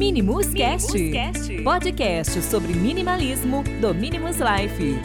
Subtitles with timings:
[0.00, 4.98] Minimus, Cast, Cast, podcast sobre minimalismo do Minimus Life.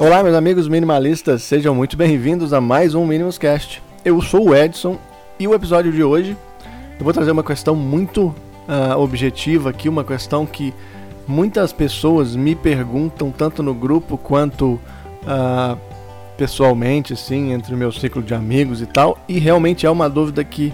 [0.00, 3.80] Olá, meus amigos minimalistas, sejam muito bem-vindos a mais um Minimus Cast.
[4.04, 4.98] Eu sou o Edson
[5.38, 6.36] e o episódio de hoje
[6.98, 8.34] eu vou trazer uma questão muito
[8.68, 10.72] uh, objetiva aqui, uma questão que
[11.26, 14.72] muitas pessoas me perguntam tanto no grupo quanto
[15.22, 15.78] uh,
[16.36, 20.42] pessoalmente, assim, entre o meu ciclo de amigos e tal, e realmente é uma dúvida
[20.42, 20.72] que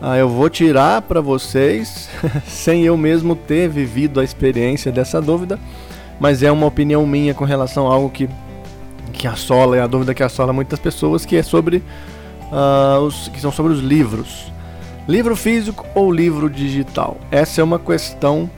[0.00, 2.08] uh, eu vou tirar para vocês
[2.46, 5.58] sem eu mesmo ter vivido a experiência dessa dúvida,
[6.20, 8.28] mas é uma opinião minha com relação a algo que
[9.12, 11.82] que assola, é a dúvida que assola muitas pessoas, que é sobre
[13.04, 14.50] os que são sobre os livros.
[15.08, 17.16] Livro físico ou livro digital?
[17.30, 18.48] Essa é uma questão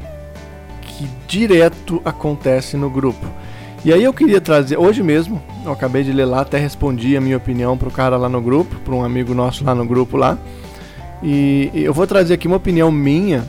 [0.82, 3.26] que direto acontece no grupo.
[3.82, 7.20] E aí eu queria trazer, hoje mesmo, eu acabei de ler lá, até respondi a
[7.20, 10.16] minha opinião para o cara lá no grupo, para um amigo nosso lá no grupo
[10.16, 10.38] lá.
[11.22, 13.44] E eu vou trazer aqui uma opinião minha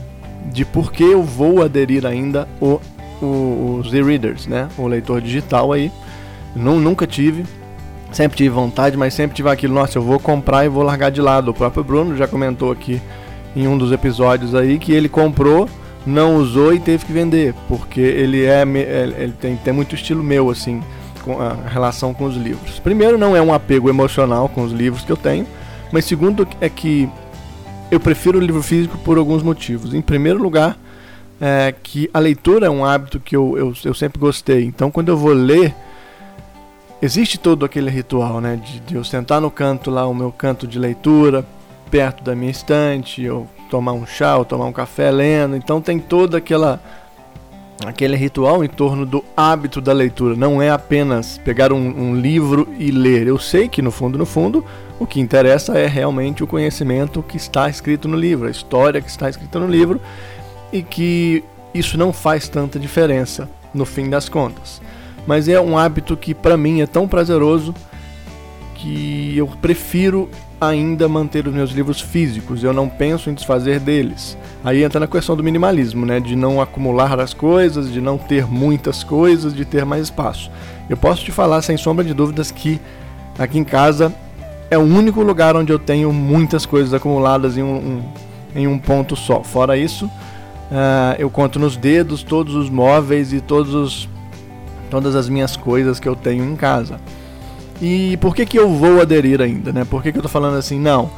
[0.50, 2.80] de por que eu vou aderir ainda o,
[3.20, 4.68] o, os e-readers, né?
[4.78, 5.92] O leitor digital aí.
[6.54, 7.44] Não, nunca tive,
[8.16, 11.20] Sempre tive vontade, mas sempre tive aquilo, nossa, eu vou comprar e vou largar de
[11.20, 11.50] lado.
[11.50, 12.98] O próprio Bruno já comentou aqui
[13.54, 15.68] em um dos episódios aí que ele comprou,
[16.06, 20.48] não usou e teve que vender, porque ele é ele tem, tem muito estilo meu
[20.48, 20.82] assim,
[21.22, 22.78] com a relação com os livros.
[22.78, 25.46] Primeiro, não é um apego emocional com os livros que eu tenho,
[25.92, 27.06] mas segundo é que
[27.90, 29.92] eu prefiro o livro físico por alguns motivos.
[29.92, 30.78] Em primeiro lugar,
[31.38, 34.64] é que a leitura é um hábito que eu, eu, eu sempre gostei.
[34.64, 35.74] Então, quando eu vou ler,
[37.00, 38.56] existe todo aquele ritual, né?
[38.56, 41.44] De, de, eu sentar no canto lá, o meu canto de leitura,
[41.90, 45.56] perto da minha estante, eu tomar um chá, ou tomar um café lendo.
[45.56, 46.80] Então tem toda aquela
[47.84, 50.34] aquele ritual em torno do hábito da leitura.
[50.34, 53.26] Não é apenas pegar um, um livro e ler.
[53.26, 54.64] Eu sei que no fundo, no fundo,
[54.98, 59.10] o que interessa é realmente o conhecimento que está escrito no livro, a história que
[59.10, 60.00] está escrita no livro,
[60.72, 61.44] e que
[61.74, 64.80] isso não faz tanta diferença no fim das contas
[65.26, 67.74] mas é um hábito que para mim é tão prazeroso
[68.74, 70.28] que eu prefiro
[70.60, 74.38] ainda manter os meus livros físicos, eu não penso em desfazer deles.
[74.64, 78.46] Aí entra na questão do minimalismo, né, de não acumular as coisas, de não ter
[78.46, 80.50] muitas coisas, de ter mais espaço.
[80.88, 82.80] Eu posso te falar sem sombra de dúvidas que
[83.38, 84.14] aqui em casa
[84.70, 88.02] é o único lugar onde eu tenho muitas coisas acumuladas em um, um
[88.56, 89.42] em um ponto só.
[89.42, 94.08] Fora isso, uh, eu conto nos dedos todos os móveis e todos os
[94.90, 96.98] todas as minhas coisas que eu tenho em casa.
[97.80, 99.84] E por que, que eu vou aderir ainda, né?
[99.84, 101.10] Por que, que eu tô falando assim, não,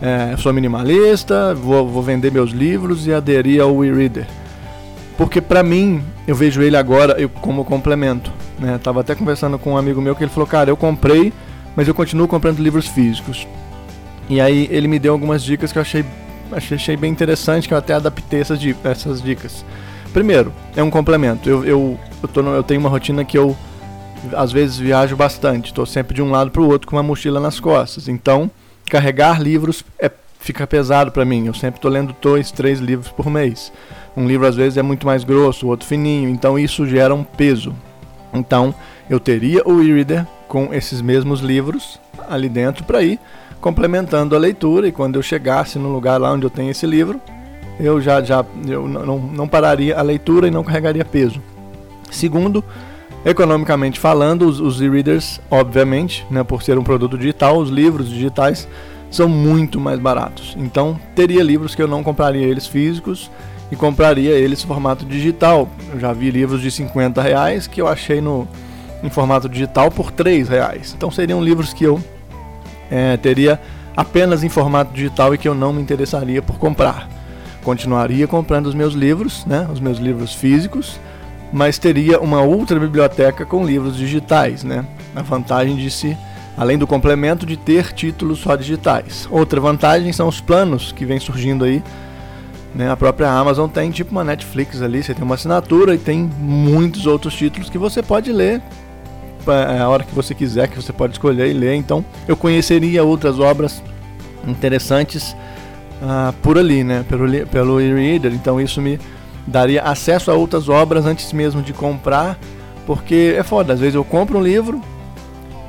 [0.00, 4.26] é, eu sou minimalista, vou, vou vender meus livros e aderir ao e-reader?
[5.16, 8.30] Porque para mim, eu vejo ele agora eu, como complemento.
[8.58, 8.78] Né?
[8.82, 11.32] Tava até conversando com um amigo meu que ele falou, cara, eu comprei,
[11.74, 13.46] mas eu continuo comprando livros físicos.
[14.28, 16.04] E aí ele me deu algumas dicas que eu achei,
[16.52, 19.64] achei, achei bem interessante, que eu até adaptei essas, essas dicas.
[20.12, 21.48] Primeiro, é um complemento.
[21.48, 23.56] Eu, eu, eu, tô eu tenho uma rotina que eu
[24.34, 25.66] às vezes viajo bastante.
[25.66, 28.08] Estou sempre de um lado para o outro com uma mochila nas costas.
[28.08, 28.50] Então,
[28.88, 30.10] carregar livros é,
[30.40, 31.46] fica pesado para mim.
[31.46, 33.72] Eu sempre estou lendo dois, três livros por mês.
[34.16, 36.28] Um livro às vezes é muito mais grosso, o outro fininho.
[36.28, 37.74] Então isso gera um peso.
[38.32, 38.74] Então
[39.08, 43.20] eu teria o e-reader com esses mesmos livros ali dentro para ir
[43.60, 44.88] complementando a leitura.
[44.88, 47.20] E quando eu chegasse no lugar lá onde eu tenho esse livro,
[47.78, 51.42] eu já, já eu não, não pararia a leitura e não carregaria peso.
[52.10, 52.62] Segundo,
[53.24, 58.68] economicamente falando, os, os e-readers, obviamente, né, por ser um produto digital, os livros digitais
[59.10, 60.54] são muito mais baratos.
[60.58, 63.30] Então, teria livros que eu não compraria eles físicos
[63.70, 65.68] e compraria eles em formato digital.
[65.92, 68.46] Eu já vi livros de 50 reais que eu achei no,
[69.02, 70.94] em formato digital por 3 reais.
[70.96, 72.02] Então, seriam livros que eu
[72.90, 73.60] é, teria
[73.96, 77.08] apenas em formato digital e que eu não me interessaria por comprar
[77.66, 81.00] continuaria comprando os meus livros, né, os meus livros físicos,
[81.56, 84.84] mas teria uma outra biblioteca com livros digitais, né?
[85.14, 86.14] A vantagem de se,
[86.54, 89.26] além do complemento, de ter títulos só digitais.
[89.30, 91.82] Outra vantagem são os planos que vem surgindo aí.
[92.74, 92.90] Né?
[92.90, 97.06] A própria Amazon tem tipo uma Netflix ali, você tem uma assinatura e tem muitos
[97.06, 98.60] outros títulos que você pode ler
[99.46, 101.74] é, a hora que você quiser, que você pode escolher e ler.
[101.74, 103.82] Então, eu conheceria outras obras
[104.46, 105.34] interessantes
[106.02, 107.02] uh, por ali, né?
[107.08, 108.34] Pelo, pelo e-reader.
[108.34, 109.00] Então isso me
[109.46, 112.38] daria acesso a outras obras antes mesmo de comprar,
[112.86, 113.72] porque é foda.
[113.72, 114.80] Às vezes eu compro um livro,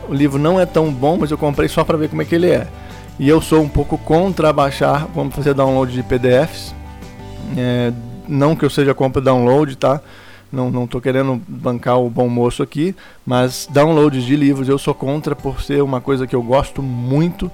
[0.09, 2.35] o livro não é tão bom, mas eu comprei só para ver como é que
[2.35, 2.67] ele é.
[3.19, 6.73] E eu sou um pouco contra baixar, vamos fazer download de PDFs.
[7.57, 7.91] É,
[8.27, 10.01] não que eu seja compra download, tá?
[10.51, 12.95] Não, não tô querendo bancar o bom moço aqui,
[13.25, 17.51] mas downloads de livros eu sou contra por ser uma coisa que eu gosto muito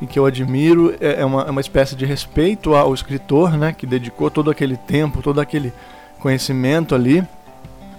[0.00, 0.94] e que eu admiro.
[1.00, 3.74] É, é uma, é uma espécie de respeito ao escritor, né?
[3.76, 5.72] Que dedicou todo aquele tempo, todo aquele
[6.20, 7.24] conhecimento ali.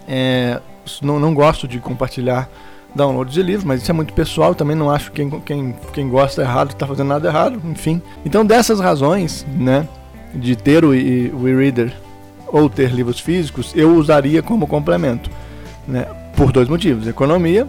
[0.07, 0.59] É,
[1.01, 2.49] não, não gosto de compartilhar
[2.93, 4.55] downloads de livros, mas isso é muito pessoal.
[4.55, 8.01] Também não acho que quem, quem, quem gosta errado está fazendo nada errado, enfim.
[8.25, 9.87] Então, dessas razões, né?
[10.33, 11.93] De ter o, o e-reader
[12.47, 15.29] ou ter livros físicos, eu usaria como complemento,
[15.87, 16.05] né?
[16.35, 17.67] Por dois motivos: economia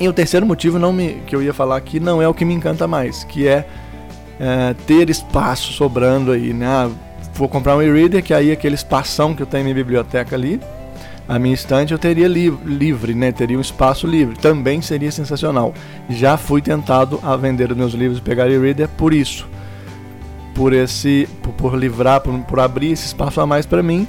[0.00, 2.44] e o terceiro motivo não me, que eu ia falar aqui não é o que
[2.44, 3.66] me encanta mais, que é,
[4.40, 6.66] é ter espaço sobrando aí, né?
[6.66, 6.90] Ah,
[7.34, 10.60] vou comprar um e-reader, que aí aquele espação que eu tenho em minha biblioteca ali,
[11.28, 13.32] a minha estante eu teria li livre, né?
[13.32, 14.36] Teria um espaço livre.
[14.36, 15.72] Também seria sensacional.
[16.10, 19.48] Já fui tentado a vender os meus livros e pegar e-reader por isso
[20.54, 24.06] por esse por, por livrar, por, por abrir esse espaço a mais para mim.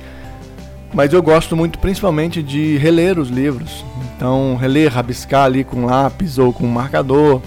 [0.95, 3.85] Mas eu gosto muito principalmente de reler os livros.
[4.15, 7.41] Então, reler, rabiscar ali com lápis ou com marcador.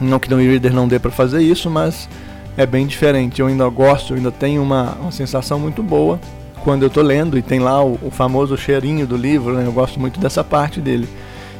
[0.00, 2.08] Não que no e-reader não dê para fazer isso, mas
[2.56, 3.40] é bem diferente.
[3.40, 6.18] Eu ainda gosto, eu ainda tenho uma, uma sensação muito boa
[6.64, 9.66] quando eu estou lendo e tem lá o, o, famoso cheirinho do livro, né?
[9.66, 11.08] Eu gosto muito dessa parte dele.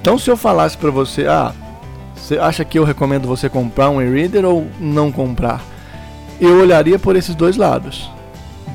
[0.00, 1.52] Então, se eu falasse para você, ah,
[2.16, 5.62] você acha que eu recomendo você comprar um e-reader ou não comprar?
[6.40, 8.10] eu olharia por esses dois lados.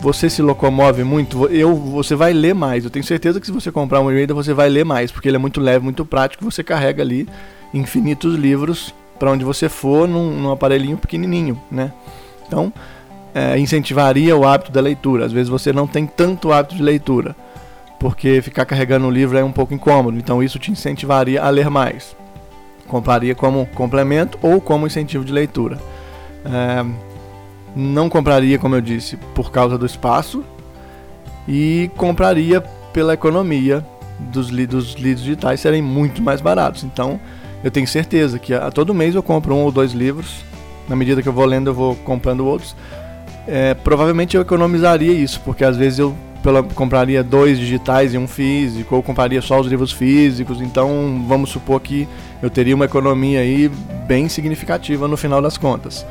[0.01, 2.83] Você se locomove muito, eu, você vai ler mais.
[2.83, 5.37] Eu tenho certeza que se você comprar um e-reader, você vai ler mais, porque ele
[5.37, 6.43] é muito leve, muito prático.
[6.43, 7.27] Você carrega ali
[7.73, 11.93] infinitos livros para onde você for num, num, aparelhinho pequenininho, né?
[12.45, 12.73] Então,
[13.33, 15.25] é, incentivaria o hábito da leitura.
[15.25, 17.35] Às vezes você não tem tanto hábito de leitura,
[17.99, 20.17] porque ficar carregando um livro é um pouco incômodo.
[20.17, 22.15] Então, isso te incentivaria a ler mais.
[22.87, 25.79] Compraria como complemento ou como incentivo de leitura.
[26.45, 27.12] É,
[27.75, 30.43] não compraria, como eu disse, por causa do espaço
[31.47, 32.61] e compraria
[32.91, 33.83] pela economia
[34.19, 36.83] dos, li dos livros digitais serem muito mais baratos.
[36.83, 37.19] Então,
[37.63, 40.43] eu tenho certeza que a, a, todo mês eu compro um ou dois livros.
[40.87, 42.75] Na medida que eu vou lendo, eu vou comprando outros.
[43.47, 48.27] É, provavelmente eu economizaria isso, porque às vezes eu pela, compraria dois digitais e um
[48.27, 50.61] físico, ou compraria só os livros físicos.
[50.61, 52.07] Então, vamos supor que
[52.41, 53.69] eu teria uma economia aí
[54.05, 56.05] bem significativa no final das contas.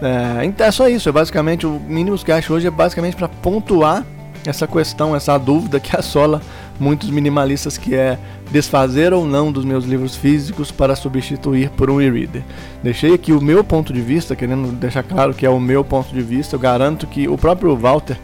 [0.00, 4.06] É, então é só isso, é basicamente o Minimus Cash hoje é basicamente para pontuar
[4.46, 6.40] essa questão, essa dúvida que assola
[6.78, 8.18] muitos minimalistas que é
[8.50, 12.42] desfazer ou não dos meus livros físicos para substituir por um e-reader.
[12.82, 16.14] Deixei aqui o meu ponto de vista, querendo deixar claro que é o meu ponto
[16.14, 16.56] de vista.
[16.56, 18.16] Eu garanto que o próprio Walter,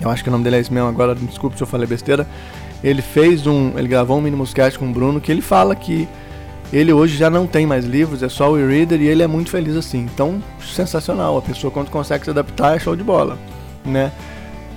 [0.00, 2.26] eu acho que o nome dele é esse mesmo agora, desculpe se eu falei besteira,
[2.82, 6.08] ele fez um, ele gravou um Minimus Cash com o Bruno que ele fala que
[6.72, 9.50] ele hoje já não tem mais livros, é só o e-reader e ele é muito
[9.50, 10.08] feliz assim.
[10.12, 11.36] Então, sensacional.
[11.36, 13.38] A pessoa quando consegue se adaptar é show de bola,
[13.84, 14.10] né?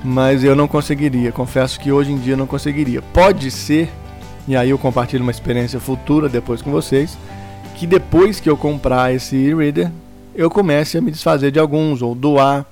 [0.04, 3.02] Mas eu não conseguiria, confesso que hoje em dia não conseguiria.
[3.02, 3.90] Pode ser,
[4.48, 7.18] e aí eu compartilho uma experiência futura depois com vocês,
[7.76, 9.90] que depois que eu comprar esse e-reader,
[10.36, 12.66] eu comece a me desfazer de alguns ou doar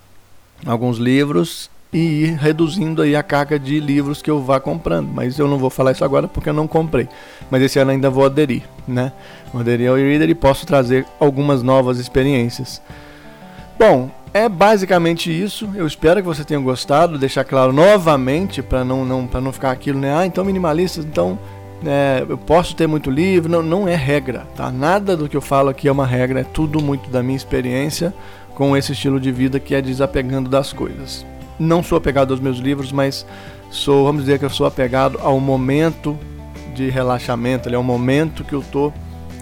[0.66, 5.10] alguns livros e ir reduzindo aí a carga de livros que eu vá comprando.
[5.13, 7.07] Mas eu não vou falar isso agora porque eu não comprei.
[7.51, 9.13] Mas esse ano ainda vou aderir, né?
[9.51, 12.81] Vou aderir ao e-reader e posso trazer algumas novas experiências.
[13.78, 15.69] Bom, é basicamente isso.
[15.75, 17.19] Eu espero que você tenha gostado.
[17.19, 20.15] Deixar claro novamente para não, não, não ficar aquilo, né?
[20.17, 21.38] Ah, então minimalista, então
[21.86, 23.51] é, eu posso ter muito livro.
[23.51, 24.72] Não, não é regra, tá?
[24.72, 26.39] Nada do que eu falo aqui é uma regra.
[26.39, 28.12] É tudo muito da minha experiência
[28.56, 31.24] com esse estilo de vida que é desapegando das coisas
[31.60, 33.25] não sou apegado aos meus livros, mas
[33.69, 36.17] sou, vamos dizer que eu sou apegado ao momento
[36.74, 38.91] de relaxamento, é um momento que eu tô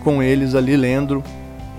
[0.04, 1.24] com eles ali lendo.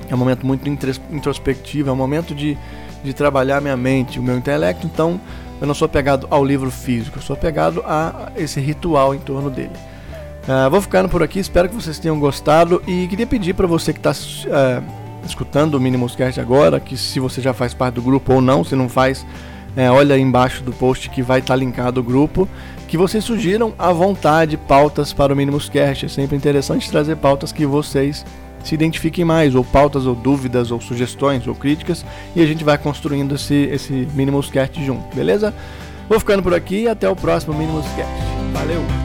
[0.09, 2.59] É um momento muito introspectivo, é um momento de,
[3.03, 4.87] de trabalhar minha mente, o meu intelecto.
[4.87, 5.21] Então,
[5.61, 9.49] eu não sou apegado ao livro físico, eu sou apegado a esse ritual em torno
[9.49, 9.71] dele.
[10.43, 13.93] Uh, vou ficando por aqui, espero que vocês tenham gostado e queria pedir para você
[13.93, 14.83] que está uh, ah,
[15.25, 18.65] escutando o Minimus Cast agora, que se você já faz parte do grupo ou não,
[18.65, 19.25] se não faz,
[19.77, 22.49] é, olha embaixo do post que vai estar tá linkado o grupo,
[22.89, 26.07] que vocês sugiram à vontade pautas para o Minimus Cast.
[26.07, 28.25] É sempre interessante trazer pautas que vocês
[28.63, 32.05] se identifiquem mais, ou pautas, ou dúvidas, ou sugestões, ou críticas,
[32.37, 35.53] e a gente vai construindo esse, esse Minimus Cast junto, beleza?
[36.09, 38.13] Vou ficando por aqui e até o próximo Minimus Cast.
[38.53, 39.02] Valeu!